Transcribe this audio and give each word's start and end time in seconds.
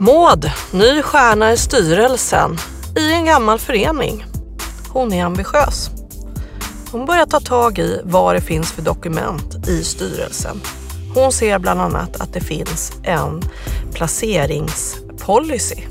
Maud, 0.00 0.50
ny 0.72 1.02
stjärna 1.02 1.52
i 1.52 1.56
styrelsen 1.56 2.58
i 2.98 3.12
en 3.12 3.24
gammal 3.24 3.58
förening. 3.58 4.24
Hon 4.88 5.12
är 5.12 5.24
ambitiös. 5.24 5.90
Hon 6.92 7.06
börjar 7.06 7.26
ta 7.26 7.40
tag 7.40 7.78
i 7.78 8.00
vad 8.04 8.34
det 8.34 8.40
finns 8.40 8.72
för 8.72 8.82
dokument 8.82 9.68
i 9.68 9.84
styrelsen. 9.84 10.60
Hon 11.14 11.32
ser 11.32 11.58
bland 11.58 11.80
annat 11.80 12.16
att 12.20 12.32
det 12.32 12.40
finns 12.40 12.92
en 13.02 13.42
placeringspolicy. 13.92 15.82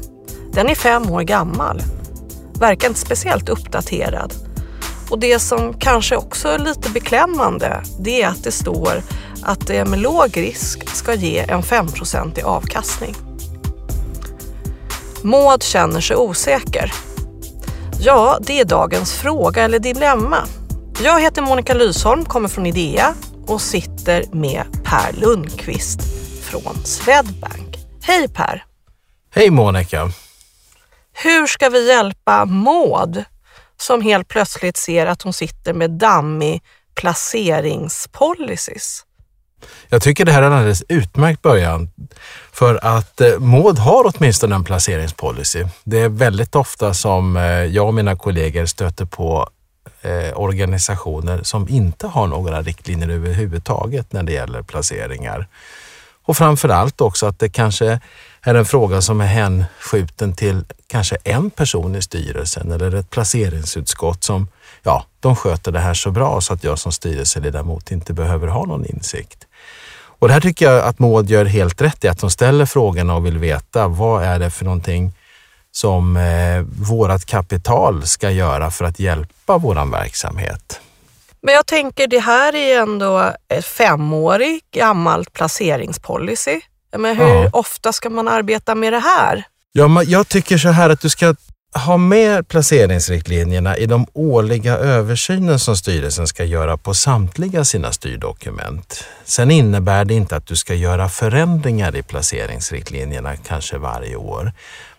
Den 0.51 0.69
är 0.69 0.75
fem 0.75 1.11
år 1.11 1.21
gammal. 1.21 1.81
Verkar 2.53 2.87
inte 2.87 2.99
speciellt 2.99 3.49
uppdaterad. 3.49 4.33
Och 5.09 5.19
det 5.19 5.39
som 5.39 5.73
kanske 5.73 6.15
också 6.15 6.47
är 6.47 6.59
lite 6.59 6.89
beklämmande, 6.89 7.81
det 7.99 8.21
är 8.21 8.27
att 8.27 8.43
det 8.43 8.51
står 8.51 9.01
att 9.43 9.67
det 9.67 9.85
med 9.85 9.99
låg 9.99 10.37
risk 10.37 10.89
ska 10.89 11.13
ge 11.13 11.39
en 11.39 11.63
5 11.63 11.87
i 12.35 12.41
avkastning. 12.41 13.26
Maud 15.23 15.63
känner 15.63 16.01
sig 16.01 16.17
osäker. 16.17 16.93
Ja, 17.99 18.37
det 18.41 18.59
är 18.59 18.65
dagens 18.65 19.13
fråga 19.13 19.63
eller 19.63 19.79
dilemma. 19.79 20.37
Jag 21.03 21.21
heter 21.21 21.41
Monica 21.41 21.73
Lysholm, 21.73 22.25
kommer 22.25 22.49
från 22.49 22.65
Idea 22.65 23.13
och 23.47 23.61
sitter 23.61 24.23
med 24.31 24.65
Per 24.83 25.13
Lundqvist 25.13 25.99
från 26.43 26.85
Swedbank. 26.85 27.77
Hej 28.01 28.27
Per! 28.27 28.65
Hej 29.35 29.49
Monica! 29.49 30.09
Hur 31.13 31.47
ska 31.47 31.69
vi 31.69 31.87
hjälpa 31.87 32.45
Maud 32.45 33.23
som 33.77 34.01
helt 34.01 34.27
plötsligt 34.27 34.77
ser 34.77 35.05
att 35.05 35.21
hon 35.21 35.33
sitter 35.33 35.73
med 35.73 35.91
dammig 35.91 36.63
placeringspolicies? 36.95 39.03
Jag 39.89 40.01
tycker 40.01 40.25
det 40.25 40.31
här 40.31 40.41
är 40.41 40.47
en 40.47 40.53
alldeles 40.53 40.83
utmärkt 40.89 41.41
början. 41.41 41.89
För 42.51 42.79
att 42.85 43.21
eh, 43.21 43.39
Maud 43.39 43.79
har 43.79 44.11
åtminstone 44.15 44.55
en 44.55 44.63
placeringspolicy. 44.63 45.65
Det 45.83 45.99
är 45.99 46.09
väldigt 46.09 46.55
ofta 46.55 46.93
som 46.93 47.37
eh, 47.37 47.43
jag 47.43 47.87
och 47.87 47.93
mina 47.93 48.15
kollegor 48.15 48.65
stöter 48.65 49.05
på 49.05 49.49
eh, 50.01 50.39
organisationer 50.39 51.43
som 51.43 51.69
inte 51.69 52.07
har 52.07 52.27
några 52.27 52.61
riktlinjer 52.61 53.09
överhuvudtaget 53.09 54.13
när 54.13 54.23
det 54.23 54.31
gäller 54.31 54.61
placeringar. 54.61 55.47
Och 56.23 56.37
framför 56.37 56.69
allt 56.69 57.01
också 57.01 57.25
att 57.25 57.39
det 57.39 57.49
kanske 57.49 57.99
är 58.41 58.55
en 58.55 58.65
fråga 58.65 59.01
som 59.01 59.21
är 59.21 59.25
hänskjuten 59.25 60.35
till 60.35 60.63
kanske 60.87 61.17
en 61.23 61.49
person 61.49 61.95
i 61.95 62.01
styrelsen 62.01 62.71
eller 62.71 62.95
ett 62.95 63.09
placeringsutskott 63.09 64.23
som, 64.23 64.47
ja, 64.83 65.05
de 65.19 65.35
sköter 65.35 65.71
det 65.71 65.79
här 65.79 65.93
så 65.93 66.11
bra 66.11 66.41
så 66.41 66.53
att 66.53 66.63
jag 66.63 66.79
som 66.79 66.91
styrelseledamot 66.91 67.91
inte 67.91 68.13
behöver 68.13 68.47
ha 68.47 68.65
någon 68.65 68.85
insikt. 68.85 69.46
Och 70.19 70.27
det 70.27 70.33
här 70.33 70.41
tycker 70.41 70.71
jag 70.71 70.85
att 70.85 70.99
Maud 70.99 71.29
gör 71.29 71.45
helt 71.45 71.81
rätt 71.81 72.03
i, 72.03 72.07
att 72.07 72.21
hon 72.21 72.31
ställer 72.31 72.65
frågorna 72.65 73.15
och 73.15 73.25
vill 73.25 73.37
veta 73.37 73.87
vad 73.87 74.23
är 74.23 74.39
det 74.39 74.49
för 74.49 74.65
någonting 74.65 75.13
som 75.71 76.17
eh, 76.17 76.61
vårat 76.89 77.25
kapital 77.25 78.07
ska 78.07 78.31
göra 78.31 78.71
för 78.71 78.85
att 78.85 78.99
hjälpa 78.99 79.57
våran 79.57 79.91
verksamhet. 79.91 80.81
Men 81.41 81.53
jag 81.53 81.65
tänker 81.65 82.07
det 82.07 82.19
här 82.19 82.55
är 82.55 82.81
ändå 82.81 83.33
ett 83.47 83.65
femårig 83.65 84.61
gammalt 84.71 85.33
placeringspolicy. 85.33 86.61
Men 86.97 87.17
hur 87.17 87.27
ja. 87.27 87.49
ofta 87.53 87.93
ska 87.93 88.09
man 88.09 88.27
arbeta 88.27 88.75
med 88.75 88.93
det 88.93 88.99
här? 88.99 89.43
Ja, 89.71 90.03
jag 90.03 90.27
tycker 90.27 90.57
så 90.57 90.69
här 90.69 90.89
att 90.89 91.01
du 91.01 91.09
ska 91.09 91.35
ha 91.75 91.97
med 91.97 92.47
placeringsriktlinjerna 92.47 93.77
i 93.77 93.85
de 93.85 94.07
årliga 94.13 94.77
översynen 94.77 95.59
som 95.59 95.77
styrelsen 95.77 96.27
ska 96.27 96.43
göra 96.43 96.77
på 96.77 96.93
samtliga 96.93 97.65
sina 97.65 97.91
styrdokument. 97.91 99.03
Sen 99.25 99.51
innebär 99.51 100.05
det 100.05 100.13
inte 100.13 100.35
att 100.35 100.47
du 100.47 100.55
ska 100.55 100.73
göra 100.73 101.09
förändringar 101.09 101.95
i 101.95 102.03
placeringsriktlinjerna 102.03 103.35
kanske 103.35 103.77
varje 103.77 104.15
år. 104.15 104.51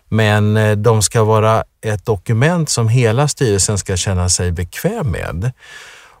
Men 0.09 0.57
eh, 0.57 0.77
de 0.77 1.01
ska 1.01 1.23
vara 1.23 1.63
ett 1.81 2.05
dokument 2.05 2.69
som 2.69 2.87
hela 2.87 3.27
styrelsen 3.27 3.77
ska 3.77 3.97
känna 3.97 4.29
sig 4.29 4.51
bekväm 4.51 5.11
med. 5.11 5.51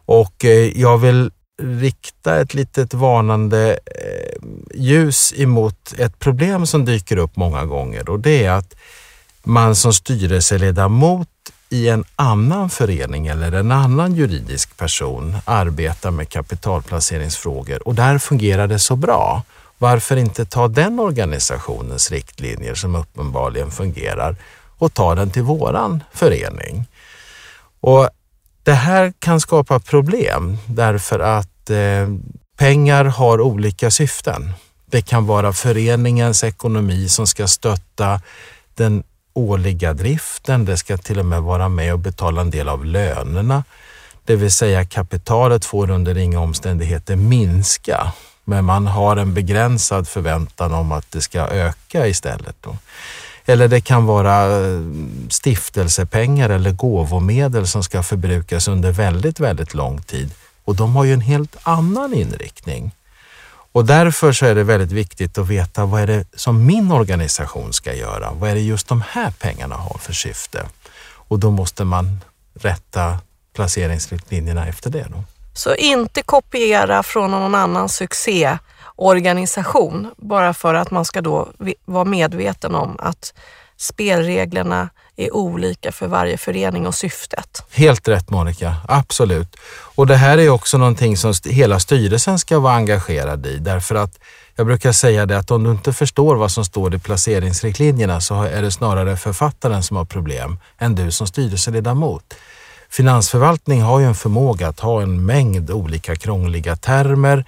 Och 0.05 0.45
eh, 0.45 0.79
jag 0.79 0.97
vill 0.97 1.31
rikta 1.61 2.41
ett 2.41 2.53
litet 2.53 2.93
varnande 2.93 3.79
eh, 3.85 4.41
ljus 4.73 5.33
emot 5.37 5.93
ett 5.97 6.19
problem 6.19 6.65
som 6.65 6.85
dyker 6.85 7.17
upp 7.17 7.35
många 7.35 7.65
gånger 7.65 8.09
och 8.09 8.19
det 8.19 8.45
är 8.45 8.51
att 8.51 8.75
man 9.43 9.75
som 9.75 9.93
styrelseledamot 9.93 11.27
i 11.69 11.89
en 11.89 12.03
annan 12.15 12.69
förening 12.69 13.27
eller 13.27 13.51
en 13.51 13.71
annan 13.71 14.15
juridisk 14.15 14.77
person 14.77 15.37
arbetar 15.45 16.11
med 16.11 16.29
kapitalplaceringsfrågor 16.29 17.87
och 17.87 17.95
där 17.95 18.17
fungerar 18.17 18.67
det 18.67 18.79
så 18.79 18.95
bra. 18.95 19.43
Varför 19.77 20.17
inte 20.17 20.45
ta 20.45 20.67
den 20.67 20.99
organisationens 20.99 22.11
riktlinjer 22.11 22.75
som 22.75 22.95
uppenbarligen 22.95 23.71
fungerar 23.71 24.35
och 24.77 24.93
ta 24.93 25.15
den 25.15 25.29
till 25.29 25.43
våran 25.43 26.03
förening? 26.13 26.85
Och 27.79 28.09
det 28.63 28.73
här 28.73 29.13
kan 29.19 29.39
skapa 29.39 29.79
problem 29.79 30.57
därför 30.67 31.19
att 31.19 31.69
eh, 31.69 32.07
pengar 32.57 33.05
har 33.05 33.41
olika 33.41 33.91
syften. 33.91 34.53
Det 34.85 35.01
kan 35.01 35.25
vara 35.25 35.53
föreningens 35.53 36.43
ekonomi 36.43 37.09
som 37.09 37.27
ska 37.27 37.47
stötta 37.47 38.21
den 38.75 39.03
årliga 39.39 39.93
driften. 39.93 40.65
Det 40.65 40.77
ska 40.77 40.97
till 40.97 41.19
och 41.19 41.25
med 41.25 41.41
vara 41.41 41.69
med 41.69 41.93
och 41.93 41.99
betala 41.99 42.41
en 42.41 42.49
del 42.49 42.69
av 42.69 42.85
lönerna. 42.85 43.63
Det 44.25 44.35
vill 44.35 44.51
säga 44.51 44.85
kapitalet 44.85 45.65
får 45.65 45.89
under 45.89 46.17
inga 46.17 46.39
omständigheter 46.39 47.15
minska, 47.15 48.13
men 48.45 48.65
man 48.65 48.87
har 48.87 49.17
en 49.17 49.33
begränsad 49.33 50.07
förväntan 50.07 50.73
om 50.73 50.91
att 50.91 51.11
det 51.11 51.21
ska 51.21 51.39
öka 51.39 52.07
istället. 52.07 52.55
Då. 52.61 52.77
Eller 53.45 53.67
det 53.67 53.81
kan 53.81 54.05
vara 54.05 54.65
eh, 54.67 54.81
stiftelsepengar 55.29 56.49
eller 56.49 56.71
gåvomedel 56.71 57.67
som 57.67 57.83
ska 57.83 58.03
förbrukas 58.03 58.67
under 58.67 58.91
väldigt, 58.91 59.39
väldigt 59.39 59.73
lång 59.73 60.01
tid 60.01 60.31
och 60.69 60.75
de 60.75 60.95
har 60.95 61.03
ju 61.03 61.13
en 61.13 61.21
helt 61.21 61.55
annan 61.63 62.13
inriktning. 62.13 62.91
Och 63.71 63.85
därför 63.85 64.31
så 64.31 64.45
är 64.45 64.55
det 64.55 64.63
väldigt 64.63 64.91
viktigt 64.91 65.37
att 65.37 65.47
veta 65.47 65.85
vad 65.85 66.01
är 66.01 66.07
det 66.07 66.25
som 66.33 66.65
min 66.65 66.91
organisation 66.91 67.73
ska 67.73 67.93
göra? 67.93 68.31
Vad 68.31 68.49
är 68.49 68.55
det 68.55 68.61
just 68.61 68.87
de 68.87 69.03
här 69.09 69.31
pengarna 69.31 69.75
har 69.75 69.97
för 69.97 70.13
syfte? 70.13 70.65
Och 71.29 71.39
då 71.39 71.51
måste 71.51 71.83
man 71.83 72.19
rätta 72.53 73.17
placeringsriktlinjerna 73.53 74.67
efter 74.67 74.89
det. 74.89 75.05
Då. 75.09 75.23
Så 75.53 75.75
inte 75.75 76.21
kopiera 76.21 77.03
från 77.03 77.31
någon 77.31 77.55
annan 77.55 77.89
succéorganisation 77.89 80.11
bara 80.17 80.53
för 80.53 80.73
att 80.73 80.91
man 80.91 81.05
ska 81.05 81.21
då 81.21 81.47
vara 81.85 82.05
medveten 82.05 82.75
om 82.75 82.95
att 82.99 83.33
spelreglerna 83.79 84.89
är 85.15 85.35
olika 85.35 85.91
för 85.91 86.07
varje 86.07 86.37
förening 86.37 86.87
och 86.87 86.95
syftet. 86.95 87.63
Helt 87.71 88.07
rätt 88.07 88.29
Monica, 88.29 88.75
absolut. 88.87 89.55
Och 89.95 90.07
det 90.07 90.15
här 90.15 90.37
är 90.37 90.49
också 90.49 90.77
någonting 90.77 91.17
som 91.17 91.33
hela 91.45 91.79
styrelsen 91.79 92.39
ska 92.39 92.59
vara 92.59 92.73
engagerad 92.73 93.45
i 93.45 93.57
därför 93.57 93.95
att 93.95 94.19
jag 94.55 94.65
brukar 94.65 94.91
säga 94.91 95.25
det 95.25 95.37
att 95.37 95.51
om 95.51 95.63
du 95.63 95.71
inte 95.71 95.93
förstår 95.93 96.35
vad 96.35 96.51
som 96.51 96.65
står 96.65 96.95
i 96.95 96.99
placeringsriktlinjerna 96.99 98.21
så 98.21 98.43
är 98.43 98.61
det 98.61 98.71
snarare 98.71 99.17
författaren 99.17 99.83
som 99.83 99.97
har 99.97 100.05
problem 100.05 100.59
än 100.77 100.95
du 100.95 101.11
som 101.11 101.27
styrelseledamot. 101.27 102.33
Finansförvaltning 102.89 103.81
har 103.81 103.99
ju 103.99 104.05
en 104.05 104.15
förmåga 104.15 104.67
att 104.67 104.79
ha 104.79 105.01
en 105.01 105.25
mängd 105.25 105.71
olika 105.71 106.15
krångliga 106.15 106.75
termer 106.75 107.45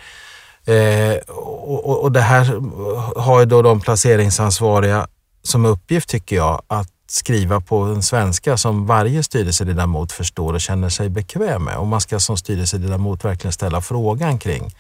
eh, 0.66 1.18
och, 1.28 2.04
och, 2.04 2.12
det 2.12 2.22
här 2.22 2.46
har 3.20 3.40
ju 3.40 3.46
då 3.46 3.62
de 3.62 3.82
placeringsansvariga 3.82 5.08
som 5.44 5.66
uppgift 5.66 6.10
tycker 6.10 6.36
jag 6.36 6.62
att 6.68 6.90
skriva 7.08 7.62
på 7.62 7.78
en 7.78 8.04
svenska 8.04 8.58
som 8.58 8.86
varje 8.86 9.24
styrelseledamot 9.24 10.12
förstår 10.12 10.54
och 10.54 10.62
känner 10.62 10.90
sig 10.90 11.10
bekväm 11.10 11.64
med. 11.64 11.78
Och 11.78 11.88
man 11.88 12.02
ska 12.02 12.20
som 12.20 12.38
styrelseledamot 12.38 13.26
verkligen 13.26 13.52
ställa 13.52 13.82
frågan 13.82 14.40
kring 14.40 14.76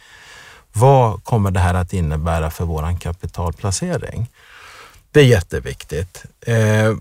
vad 0.73 1.23
kommer 1.23 1.51
det 1.51 1.59
här 1.59 1.73
att 1.73 1.93
innebära 1.93 2.51
för 2.51 2.65
våran 2.65 2.97
kapitalplacering? 2.97 4.29
Det 5.11 5.19
är 5.19 5.25
jätteviktigt. 5.25 6.23
Eh, 6.41 6.95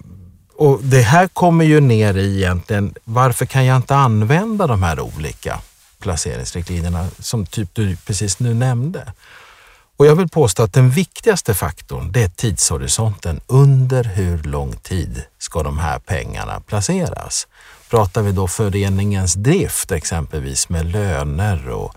och 0.56 0.78
det 0.82 1.02
här 1.02 1.28
kommer 1.28 1.64
ju 1.64 1.80
ner 1.80 2.16
i 2.16 2.36
egentligen, 2.36 2.94
varför 3.04 3.46
kan 3.46 3.64
jag 3.64 3.76
inte 3.76 3.96
använda 3.96 4.66
de 4.66 4.82
här 4.82 5.00
olika 5.00 5.60
placeringsriktlinjerna 5.98 7.08
som 7.18 7.46
typ 7.46 7.74
du 7.74 7.96
precis 7.96 8.38
nu 8.38 8.54
nämnde? 8.54 9.12
Och 10.00 10.06
jag 10.06 10.16
vill 10.16 10.28
påstå 10.28 10.62
att 10.62 10.72
den 10.72 10.90
viktigaste 10.90 11.54
faktorn, 11.54 12.12
det 12.12 12.22
är 12.22 12.28
tidshorisonten. 12.28 13.40
Under 13.46 14.04
hur 14.04 14.42
lång 14.42 14.76
tid 14.76 15.22
ska 15.38 15.62
de 15.62 15.78
här 15.78 15.98
pengarna 15.98 16.60
placeras? 16.60 17.46
Pratar 17.90 18.22
vi 18.22 18.32
då 18.32 18.48
föreningens 18.48 19.34
drift, 19.34 19.92
exempelvis 19.92 20.68
med 20.68 20.86
löner 20.86 21.68
och 21.68 21.94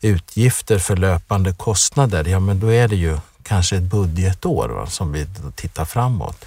utgifter 0.00 0.78
för 0.78 0.96
löpande 0.96 1.52
kostnader, 1.52 2.24
ja 2.24 2.40
men 2.40 2.60
då 2.60 2.72
är 2.72 2.88
det 2.88 2.96
ju 2.96 3.18
kanske 3.42 3.76
ett 3.76 3.82
budgetår 3.82 4.68
va, 4.68 4.86
som 4.86 5.12
vi 5.12 5.26
tittar 5.54 5.84
framåt. 5.84 6.44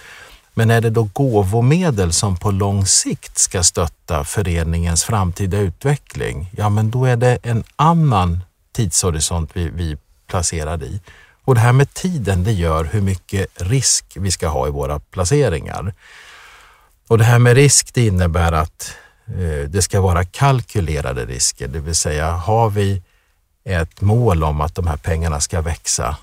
Men 0.53 0.71
är 0.71 0.81
det 0.81 0.89
då 0.89 1.03
gåvomedel 1.03 2.13
som 2.13 2.37
på 2.37 2.51
lång 2.51 2.85
sikt 2.85 3.37
ska 3.37 3.63
stötta 3.63 4.23
föreningens 4.23 5.03
framtida 5.03 5.57
utveckling, 5.57 6.49
ja 6.57 6.69
men 6.69 6.91
då 6.91 7.05
är 7.05 7.15
det 7.15 7.37
en 7.43 7.63
annan 7.75 8.39
tidshorisont 8.71 9.49
vi, 9.53 9.69
vi 9.69 9.97
placerad 10.27 10.83
i. 10.83 11.01
Och 11.45 11.55
det 11.55 11.61
här 11.61 11.73
med 11.73 11.93
tiden, 11.93 12.43
det 12.43 12.51
gör 12.51 12.83
hur 12.83 13.01
mycket 13.01 13.47
risk 13.55 14.05
vi 14.15 14.31
ska 14.31 14.47
ha 14.47 14.67
i 14.67 14.71
våra 14.71 14.99
placeringar. 14.99 15.93
Och 17.07 17.17
det 17.17 17.23
här 17.23 17.39
med 17.39 17.55
risk, 17.55 17.93
det 17.93 18.05
innebär 18.05 18.51
att 18.51 18.95
eh, 19.27 19.69
det 19.69 19.81
ska 19.81 20.01
vara 20.01 20.25
kalkylerade 20.25 21.25
risker, 21.25 21.67
det 21.67 21.79
vill 21.79 21.95
säga 21.95 22.31
har 22.31 22.69
vi 22.69 23.01
ett 23.63 24.01
mål 24.01 24.43
om 24.43 24.61
att 24.61 24.75
de 24.75 24.87
här 24.87 24.97
pengarna 24.97 25.39
ska 25.39 25.61
växa 25.61 26.17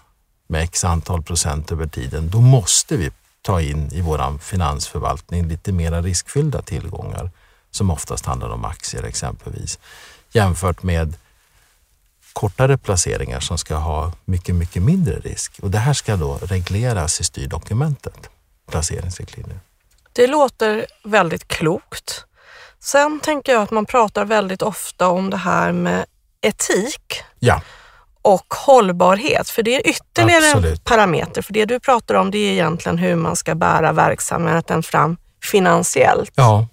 med 0.47 0.63
x 0.63 0.85
antal 0.85 1.23
procent 1.23 1.73
över 1.73 1.87
tiden, 1.87 2.31
då 2.31 2.41
måste 2.41 2.97
vi 2.97 3.11
ta 3.43 3.61
in 3.61 3.93
i 3.93 4.01
våran 4.01 4.39
finansförvaltning 4.39 5.49
lite 5.49 5.73
mera 5.73 6.03
riskfyllda 6.03 6.63
tillgångar 6.63 7.31
som 7.71 7.91
oftast 7.91 8.27
handlar 8.27 8.49
om 8.49 8.65
aktier 8.65 9.03
exempelvis 9.03 9.79
jämfört 10.33 10.83
med 10.83 11.15
kortare 12.33 12.79
placeringar 12.79 13.41
som 13.41 13.59
ska 13.59 13.75
ha 13.75 14.13
mycket, 14.25 14.55
mycket 14.55 14.83
mindre 14.83 15.17
risk. 15.19 15.59
Och 15.63 15.71
det 15.71 15.79
här 15.79 15.93
ska 15.93 16.17
då 16.17 16.39
regleras 16.43 17.21
i 17.21 17.25
styrdokumentet, 17.25 18.31
placeringsriktlinjer. 18.71 19.61
Det 20.13 20.27
låter 20.27 20.87
väldigt 21.05 21.49
klokt. 21.49 22.25
Sen 22.81 23.21
tänker 23.21 23.53
jag 23.53 23.63
att 23.63 23.71
man 23.71 23.87
pratar 23.87 24.25
väldigt 24.25 24.63
ofta 24.63 25.09
om 25.09 25.31
det 25.31 25.37
här 25.37 25.73
med 25.73 26.05
etik. 26.41 27.23
Ja. 27.39 27.63
och 28.23 28.55
hållbarhet, 28.55 29.49
för 29.49 29.63
det 29.63 29.77
är 29.77 29.89
ytterligare 29.89 30.47
Absolut. 30.51 30.79
en 30.79 30.85
parameter. 30.85 31.43
För 31.43 31.53
det 31.53 31.65
du 31.65 31.81
pratar 31.81 32.15
om 32.15 32.31
det 32.31 32.39
är 32.39 32.53
egentligen 32.53 32.99
hur 32.99 33.17
man 33.17 33.37
ska 33.37 33.55
bära 33.55 33.93
verksamheten 33.93 34.83
fram 34.83 35.17
finansiellt. 35.43 36.33
Ja, 36.35 36.67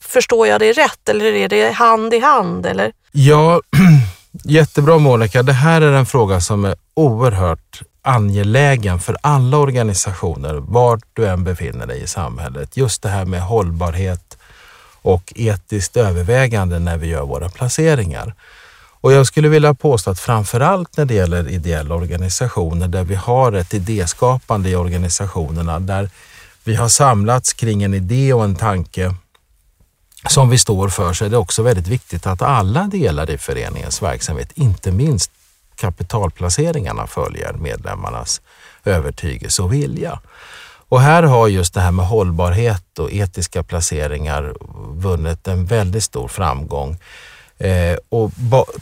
Förstår 0.00 0.46
jag 0.46 0.60
det 0.60 0.72
rätt 0.72 1.08
eller 1.08 1.24
är 1.24 1.48
det 1.48 1.70
hand 1.70 2.14
i 2.14 2.18
hand? 2.18 2.66
Eller? 2.66 2.92
Ja, 3.12 3.60
jättebra 4.32 4.98
Monica. 4.98 5.42
Det 5.42 5.52
här 5.52 5.80
är 5.80 5.92
en 5.92 6.06
fråga 6.06 6.40
som 6.40 6.64
är 6.64 6.74
oerhört 6.94 7.82
angelägen 8.02 8.98
för 8.98 9.16
alla 9.20 9.56
organisationer, 9.56 10.54
vart 10.54 11.04
du 11.12 11.26
än 11.26 11.44
befinner 11.44 11.86
dig 11.86 12.02
i 12.02 12.06
samhället. 12.06 12.76
Just 12.76 13.02
det 13.02 13.08
här 13.08 13.24
med 13.24 13.42
hållbarhet 13.42 14.38
och 15.02 15.32
etiskt 15.36 15.96
övervägande 15.96 16.78
när 16.78 16.96
vi 16.96 17.06
gör 17.06 17.22
våra 17.22 17.48
placeringar. 17.48 18.34
Och 19.00 19.12
jag 19.12 19.26
skulle 19.26 19.48
vilja 19.48 19.74
påstå 19.74 20.10
att 20.10 20.20
framförallt 20.20 20.96
när 20.96 21.04
det 21.04 21.14
gäller 21.14 21.48
ideella 21.48 21.94
organisationer 21.94 22.88
där 22.88 23.04
vi 23.04 23.14
har 23.14 23.52
ett 23.52 23.74
idéskapande 23.74 24.68
i 24.70 24.76
organisationerna 24.76 25.80
där 25.80 26.10
vi 26.64 26.74
har 26.74 26.88
samlats 26.88 27.52
kring 27.52 27.82
en 27.82 27.94
idé 27.94 28.32
och 28.32 28.44
en 28.44 28.56
tanke 28.56 29.14
som 30.28 30.50
vi 30.50 30.58
står 30.58 30.88
för 30.88 31.12
så 31.12 31.24
är 31.24 31.28
det 31.28 31.36
också 31.36 31.62
väldigt 31.62 31.86
viktigt 31.86 32.26
att 32.26 32.42
alla 32.42 32.82
delar 32.82 33.30
i 33.30 33.38
föreningens 33.38 34.02
verksamhet, 34.02 34.52
inte 34.54 34.92
minst 34.92 35.30
kapitalplaceringarna, 35.76 37.06
följer 37.06 37.52
medlemmarnas 37.52 38.40
övertygelse 38.84 39.62
och 39.62 39.72
vilja. 39.72 40.20
Och 40.88 41.00
här 41.00 41.22
har 41.22 41.48
just 41.48 41.74
det 41.74 41.80
här 41.80 41.90
med 41.90 42.06
hållbarhet 42.06 42.98
och 42.98 43.12
etiska 43.12 43.62
placeringar 43.62 44.54
vunnit 44.94 45.48
en 45.48 45.66
väldigt 45.66 46.04
stor 46.04 46.28
framgång. 46.28 46.96
Eh, 47.58 47.96
och 48.08 48.30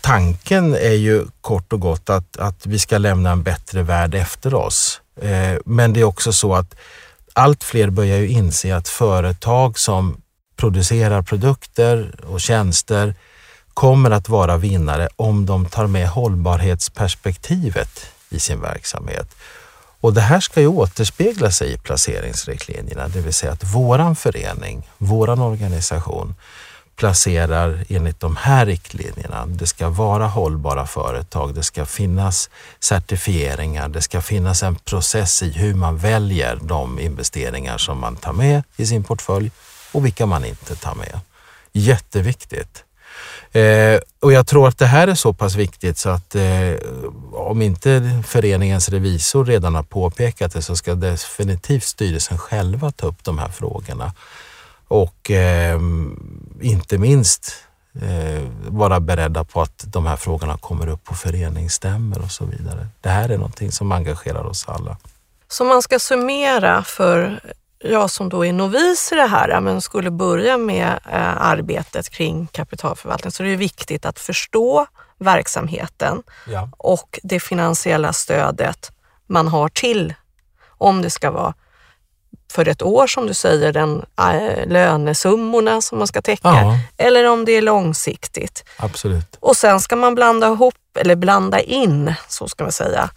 tanken 0.00 0.74
är 0.74 0.94
ju 0.94 1.26
kort 1.40 1.72
och 1.72 1.80
gott 1.80 2.10
att, 2.10 2.36
att 2.36 2.66
vi 2.66 2.78
ska 2.78 2.98
lämna 2.98 3.30
en 3.30 3.42
bättre 3.42 3.82
värld 3.82 4.14
efter 4.14 4.54
oss. 4.54 5.00
Eh, 5.22 5.58
men 5.64 5.92
det 5.92 6.00
är 6.00 6.04
också 6.04 6.32
så 6.32 6.54
att 6.54 6.74
allt 7.32 7.64
fler 7.64 7.90
börjar 7.90 8.18
ju 8.18 8.28
inse 8.28 8.76
att 8.76 8.88
företag 8.88 9.78
som 9.78 10.20
producerar 10.60 11.22
produkter 11.22 12.14
och 12.26 12.40
tjänster 12.40 13.14
kommer 13.74 14.10
att 14.10 14.28
vara 14.28 14.56
vinnare 14.56 15.08
om 15.16 15.46
de 15.46 15.66
tar 15.66 15.86
med 15.86 16.08
hållbarhetsperspektivet 16.08 18.06
i 18.30 18.38
sin 18.38 18.60
verksamhet. 18.60 19.34
Och 20.00 20.14
det 20.14 20.20
här 20.20 20.40
ska 20.40 20.60
ju 20.60 20.66
återspegla 20.66 21.50
sig 21.50 21.72
i 21.72 21.78
placeringsriktlinjerna, 21.78 23.08
det 23.08 23.20
vill 23.20 23.34
säga 23.34 23.52
att 23.52 23.64
våran 23.64 24.16
förening, 24.16 24.88
våran 24.98 25.40
organisation 25.40 26.34
placerar 26.96 27.84
enligt 27.88 28.20
de 28.20 28.36
här 28.36 28.66
riktlinjerna. 28.66 29.46
Det 29.46 29.66
ska 29.66 29.88
vara 29.88 30.26
hållbara 30.26 30.86
företag, 30.86 31.54
det 31.54 31.62
ska 31.62 31.86
finnas 31.86 32.50
certifieringar, 32.80 33.88
det 33.88 34.02
ska 34.02 34.20
finnas 34.20 34.62
en 34.62 34.74
process 34.74 35.42
i 35.42 35.50
hur 35.50 35.74
man 35.74 35.96
väljer 35.96 36.58
de 36.62 37.00
investeringar 37.00 37.78
som 37.78 37.98
man 37.98 38.16
tar 38.16 38.32
med 38.32 38.62
i 38.76 38.86
sin 38.86 39.04
portfölj 39.04 39.50
och 39.92 40.06
vilka 40.06 40.26
man 40.26 40.44
inte 40.44 40.76
tar 40.76 40.94
med. 40.94 41.20
Jätteviktigt. 41.72 42.84
Eh, 43.52 44.00
och 44.20 44.32
jag 44.32 44.46
tror 44.46 44.68
att 44.68 44.78
det 44.78 44.86
här 44.86 45.08
är 45.08 45.14
så 45.14 45.32
pass 45.32 45.54
viktigt 45.54 45.98
så 45.98 46.10
att 46.10 46.34
eh, 46.34 46.74
om 47.32 47.62
inte 47.62 48.22
föreningens 48.26 48.88
revisor 48.88 49.44
redan 49.44 49.74
har 49.74 49.82
påpekat 49.82 50.52
det 50.52 50.62
så 50.62 50.76
ska 50.76 50.94
definitivt 50.94 51.84
styrelsen 51.84 52.38
själva 52.38 52.90
ta 52.90 53.06
upp 53.06 53.24
de 53.24 53.38
här 53.38 53.48
frågorna. 53.48 54.12
Och 54.88 55.30
eh, 55.30 55.80
inte 56.60 56.98
minst 56.98 57.52
eh, 58.02 58.42
vara 58.68 59.00
beredda 59.00 59.44
på 59.44 59.62
att 59.62 59.84
de 59.86 60.06
här 60.06 60.16
frågorna 60.16 60.58
kommer 60.58 60.88
upp 60.88 61.04
på 61.04 61.14
föreningsstämmor 61.14 62.22
och 62.22 62.30
så 62.30 62.44
vidare. 62.44 62.88
Det 63.00 63.08
här 63.08 63.28
är 63.28 63.36
någonting 63.36 63.72
som 63.72 63.92
engagerar 63.92 64.44
oss 64.44 64.68
alla. 64.68 64.96
Så 65.48 65.64
man 65.64 65.82
ska 65.82 65.98
summera 65.98 66.84
för 66.84 67.40
jag 67.84 68.10
som 68.10 68.28
då 68.28 68.46
är 68.46 68.52
novis 68.52 69.12
i 69.12 69.14
det 69.14 69.26
här 69.26 69.60
men 69.60 69.80
skulle 69.80 70.10
börja 70.10 70.56
med 70.58 70.88
eh, 71.12 71.42
arbetet 71.42 72.10
kring 72.10 72.46
kapitalförvaltning 72.52 73.30
så 73.32 73.42
det 73.42 73.48
är 73.52 73.56
viktigt 73.56 74.06
att 74.06 74.18
förstå 74.18 74.86
verksamheten 75.18 76.22
Ja. 76.46 76.68
och 76.78 77.20
det 77.22 77.40
finansiella 77.40 78.12
stödet 78.12 78.90
man 79.26 79.48
har 79.48 79.68
till, 79.68 80.14
om 80.68 81.02
det 81.02 81.10
ska 81.10 81.30
vara 81.30 81.54
för 82.52 82.68
ett 82.68 82.82
år 82.82 83.06
som 83.06 83.26
du 83.26 83.34
säger, 83.34 83.72
den 83.72 84.04
äh, 84.18 84.66
lönesummorna 84.66 85.80
som 85.80 85.98
man 85.98 86.06
ska 86.06 86.22
täcka, 86.22 86.48
Ja. 86.48 86.78
eller 86.96 87.28
om 87.30 87.44
det 87.44 87.52
är 87.52 87.62
långsiktigt. 87.62 88.64
Absolut. 88.76 89.36
Och 89.40 89.56
sen 89.56 89.80
ska 89.80 89.96
man 89.96 90.14
blanda 90.14 90.46
ihop, 90.46 90.74
eller 90.94 91.16
blanda 91.16 91.60
in, 91.60 92.14
så 92.28 92.48
ska 92.48 92.64
man 92.64 92.72
säga, 92.72 93.10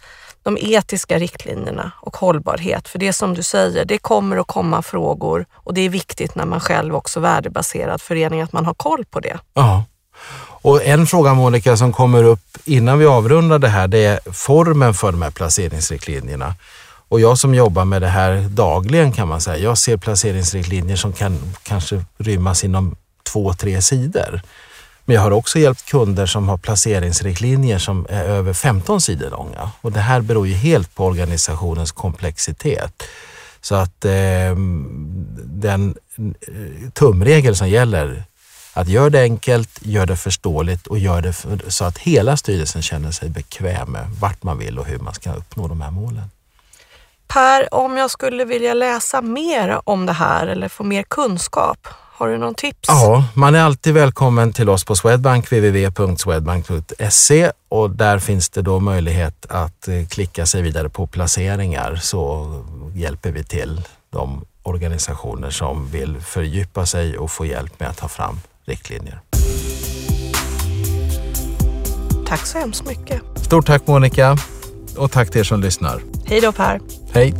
de 0.43 0.57
etiska 0.61 1.19
riktlinjerna 1.19 1.91
och 2.01 2.17
hållbarhet. 2.17 2.87
För 2.87 2.99
det 2.99 3.13
som 3.13 3.33
du 3.33 3.43
säger, 3.43 3.85
det 3.85 3.97
kommer 3.97 4.37
att 4.37 4.47
komma 4.47 4.81
frågor 4.81 5.45
och 5.53 5.73
det 5.73 5.81
är 5.81 5.89
viktigt 5.89 6.35
när 6.35 6.45
man 6.45 6.59
själv 6.59 6.95
också 6.95 7.19
värdebaserad 7.19 8.01
förening 8.01 8.41
att 8.41 8.53
man 8.53 8.65
har 8.65 8.73
koll 8.73 9.05
på 9.05 9.19
det. 9.19 9.39
Ja. 9.53 9.83
Och 10.63 10.83
en 10.83 11.07
fråga 11.07 11.33
Monica 11.33 11.77
som 11.77 11.93
kommer 11.93 12.23
upp 12.23 12.57
innan 12.65 12.99
vi 12.99 13.05
avrundar 13.05 13.59
det 13.59 13.67
här, 13.67 13.87
det 13.87 14.05
är 14.05 14.31
formen 14.31 14.93
för 14.93 15.11
de 15.11 15.21
här 15.21 15.31
placeringsriktlinjerna. 15.31 16.55
Och 17.07 17.19
jag 17.19 17.37
som 17.37 17.55
jobbar 17.55 17.85
med 17.85 18.01
det 18.01 18.07
här 18.07 18.41
dagligen 18.49 19.11
kan 19.11 19.27
man 19.27 19.41
säga, 19.41 19.57
jag 19.57 19.77
ser 19.77 19.97
placeringsriktlinjer 19.97 20.95
som 20.95 21.13
kan 21.13 21.39
kanske 21.63 22.05
rymmas 22.17 22.63
inom 22.63 22.95
två, 23.23 23.53
tre 23.53 23.81
sidor. 23.81 24.41
Men 25.05 25.15
jag 25.15 25.21
har 25.21 25.31
också 25.31 25.59
hjälpt 25.59 25.85
kunder 25.85 26.25
som 26.25 26.49
har 26.49 26.57
placeringsriktlinjer 26.57 27.79
som 27.79 28.05
är 28.09 28.23
över 28.23 28.53
15 28.53 29.01
sidor 29.01 29.29
långa. 29.29 29.71
Och 29.81 29.91
det 29.91 29.99
här 29.99 30.21
beror 30.21 30.47
ju 30.47 30.53
helt 30.53 30.95
på 30.95 31.05
organisationens 31.05 31.91
komplexitet. 31.91 33.03
Så 33.61 33.75
att 33.75 34.05
ehm, 34.05 34.85
eh, 35.37 35.45
den 35.45 35.95
tumregel 36.93 37.55
som 37.55 37.69
gäller 37.69 38.23
att 38.73 38.87
gör 38.87 39.09
det 39.09 39.21
enkelt, 39.21 39.79
gör 39.81 40.05
det 40.05 40.15
förståeligt 40.15 40.87
och 40.87 40.99
gör 40.99 41.21
det 41.21 41.33
för, 41.33 41.59
så 41.67 41.85
att 41.85 41.97
hela 41.97 42.37
styrelsen 42.37 42.81
känner 42.81 43.11
sig 43.11 43.29
bekväm 43.29 43.91
med 43.91 44.07
vart 44.19 44.43
man 44.43 44.57
vill 44.57 44.79
och 44.79 44.85
hur 44.85 44.99
man 44.99 45.13
ska 45.13 45.33
uppnå 45.33 45.67
de 45.67 45.81
här 45.81 45.91
målen. 45.91 46.31
Per, 47.27 47.73
om 47.73 47.97
jag 47.97 48.11
skulle 48.11 48.45
vilja 48.45 48.73
läsa 48.73 49.21
mer 49.21 49.81
om 49.83 50.05
det 50.05 50.13
här 50.13 50.47
eller 50.47 50.69
få 50.69 50.83
mer 50.83 51.03
kunskap, 51.03 51.87
har 52.23 52.29
du 52.29 52.37
någon 52.37 52.55
tips? 52.55 52.87
Ja, 52.87 53.25
man 53.33 53.55
är 53.55 53.59
alltid 53.59 53.93
välkommen 53.93 54.53
till 54.53 54.69
oss 54.69 54.83
på 54.83 54.95
Swedbank, 54.95 55.51
www.swedbank.se 55.51 57.51
och 57.69 57.89
där 57.89 58.19
finns 58.19 58.49
det 58.49 58.61
då 58.61 58.79
möjlighet 58.79 59.45
att 59.49 59.87
eh, 59.87 60.05
klicka 60.09 60.45
sig 60.45 60.61
vidare 60.61 60.89
på 60.89 61.07
placeringar 61.07 61.95
så 61.95 62.47
hjälper 62.95 63.31
vi 63.31 63.43
till 63.43 63.81
de 64.09 64.45
organisationer 64.63 65.49
som 65.49 65.91
vill 65.91 66.21
fördjupa 66.21 66.85
sig 66.85 67.17
och 67.17 67.31
få 67.31 67.45
hjälp 67.45 67.79
med 67.79 67.89
att 67.89 67.97
ta 67.97 68.07
fram 68.07 68.39
riktlinjer. 68.65 69.19
Tack 72.27 72.45
så 72.45 72.57
hemskt 72.57 72.85
mycket. 72.85 73.21
Stort 73.35 73.65
tack 73.65 73.87
Monica 73.87 74.37
och 74.97 75.11
tack 75.11 75.31
till 75.31 75.39
er 75.39 75.43
som 75.43 75.61
lyssnar. 75.61 76.01
Hej 76.25 76.41
då 76.41 76.51
Per. 76.51 76.79
Hej! 77.13 77.33